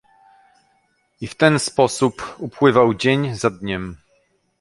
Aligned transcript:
"I 1.21 1.25
w 1.27 1.35
ten 1.35 1.59
sposób 1.59 2.35
upływał 2.39 2.93
dzień 2.93 3.35
za 3.35 3.49
dniem." 3.49 3.97